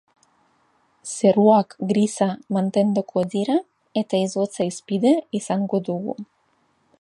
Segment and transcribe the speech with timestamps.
[1.09, 3.59] Zeruak grisa mantenduko dira
[4.03, 6.19] eta izotza hizpide izango dugu.